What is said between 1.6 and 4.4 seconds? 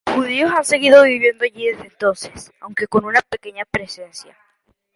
desde entonces, aunque con una pequeña presencia.